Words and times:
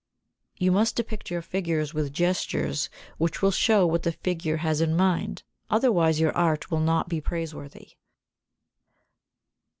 71. 0.55 0.65
You 0.65 0.71
must 0.71 0.95
depict 0.95 1.29
your 1.29 1.43
figures 1.43 1.93
with 1.93 2.11
gestures 2.11 2.89
which 3.19 3.43
will 3.43 3.51
show 3.51 3.85
what 3.85 4.01
the 4.01 4.11
figure 4.13 4.57
has 4.57 4.81
in 4.81 4.89
his 4.89 4.97
mind, 4.97 5.43
otherwise 5.69 6.19
your 6.19 6.35
art 6.35 6.71
will 6.71 6.79
not 6.79 7.07
be 7.07 7.21
praiseworthy. 7.21 7.89